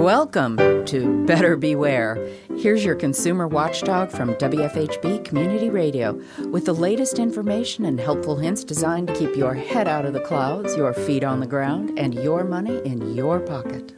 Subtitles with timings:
[0.00, 2.26] Welcome to Better Beware.
[2.56, 8.64] Here's your consumer watchdog from WFHB Community Radio with the latest information and helpful hints
[8.64, 12.14] designed to keep your head out of the clouds, your feet on the ground, and
[12.14, 13.92] your money in your pocket.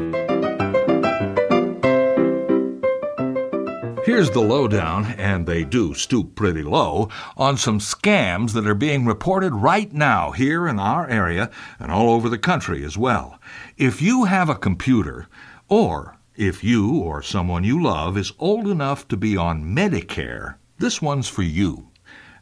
[4.05, 9.07] Here's the lowdown, and they do stoop pretty low, on some scams that are being
[9.07, 11.49] reported right now here in our area
[11.79, 13.39] and all over the country as well.
[13.77, 15.29] If you have a computer,
[15.69, 21.03] or if you or someone you love is old enough to be on Medicare, this
[21.03, 21.89] one's for you.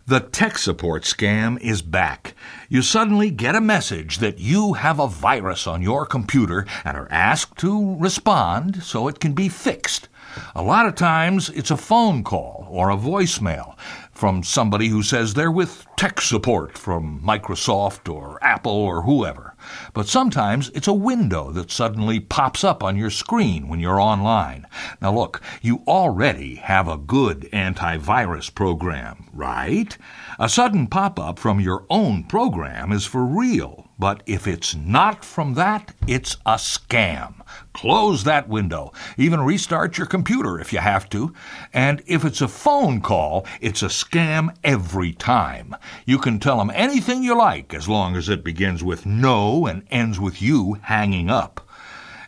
[0.07, 2.35] The tech support scam is back.
[2.69, 7.07] You suddenly get a message that you have a virus on your computer and are
[7.11, 10.09] asked to respond so it can be fixed.
[10.55, 13.77] A lot of times it's a phone call or a voicemail
[14.13, 19.50] from somebody who says they're with tech support from Microsoft or Apple or whoever.
[19.93, 24.67] But sometimes it's a window that suddenly pops up on your screen when you're online.
[25.03, 29.97] Now look, you already have a good antivirus program, right?
[30.39, 33.90] A sudden pop up from your own program is for real.
[34.01, 37.35] But if it's not from that, it's a scam.
[37.75, 38.95] Close that window.
[39.19, 41.35] Even restart your computer if you have to.
[41.75, 45.77] And if it's a phone call, it's a scam every time.
[46.07, 49.87] You can tell them anything you like as long as it begins with no and
[49.91, 51.69] ends with you hanging up.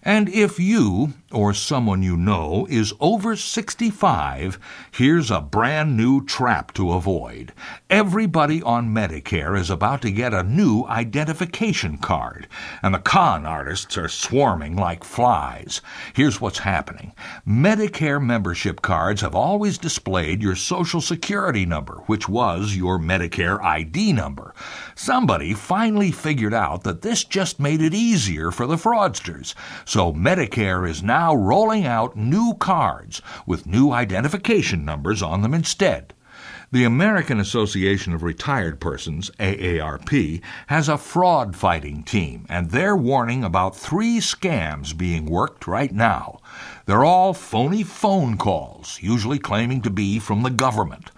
[0.03, 4.59] And if you, or someone you know, is over 65,
[4.91, 7.53] here's a brand new trap to avoid.
[7.89, 12.49] Everybody on Medicare is about to get a new identification card,
[12.83, 15.81] and the con artists are swarming like flies.
[16.15, 17.13] Here's what's happening
[17.47, 24.13] Medicare membership cards have always displayed your Social Security number, which was your Medicare ID
[24.13, 24.55] number.
[24.95, 29.55] Somebody finally figured out that this just made it easier for the fraudsters.
[29.85, 36.15] So Medicare is now rolling out new cards with new identification numbers on them instead.
[36.73, 43.45] The American Association of Retired Persons, AARP, has a fraud fighting team, and they're warning
[43.45, 46.41] about three scams being worked right now.
[46.87, 51.11] They're all phony phone calls, usually claiming to be from the government.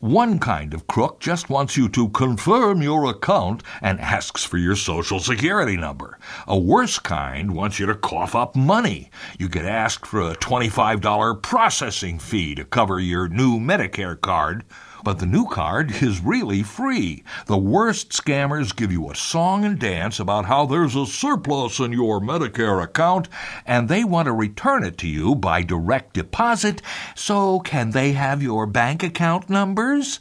[0.00, 4.76] One kind of crook just wants you to confirm your account and asks for your
[4.76, 6.20] social security number.
[6.46, 9.10] A worse kind wants you to cough up money.
[9.40, 14.64] You get asked for a $25 processing fee to cover your new Medicare card.
[15.04, 17.22] But the new card is really free.
[17.46, 21.92] The worst scammers give you a song and dance about how there's a surplus in
[21.92, 23.28] your Medicare account,
[23.66, 26.82] and they want to return it to you by direct deposit,
[27.14, 30.20] so can they have your bank account numbers?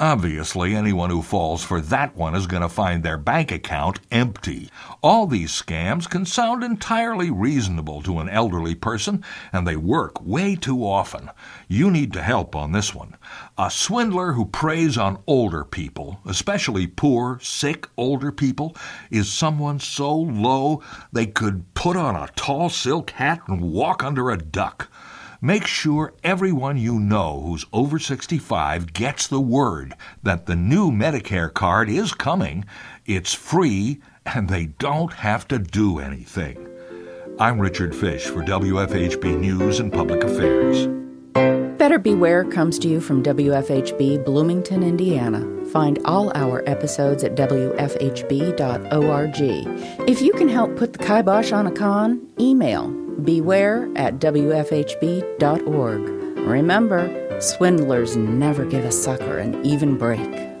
[0.00, 4.68] Obviously, anyone who falls for that one is going to find their bank account empty.
[5.04, 9.22] All these scams can sound entirely reasonable to an elderly person,
[9.52, 11.30] and they work way too often.
[11.68, 13.14] You need to help on this one.
[13.56, 18.76] A swindler who preys on older people, especially poor, sick older people,
[19.12, 20.82] is someone so low
[21.12, 24.90] they could put on a tall silk hat and walk under a duck.
[25.44, 31.52] Make sure everyone you know who's over 65 gets the word that the new Medicare
[31.52, 32.64] card is coming,
[33.04, 36.66] it's free, and they don't have to do anything.
[37.38, 40.88] I'm Richard Fish for WFHB News and Public Affairs.
[41.76, 45.46] Better Beware comes to you from WFHB Bloomington, Indiana.
[45.66, 48.48] Find all our episodes at WFHB.org.
[50.08, 56.00] If you can help put the kibosh on a con, email beware at WFHB.org.
[56.46, 60.53] Remember, swindlers never give a sucker an even break.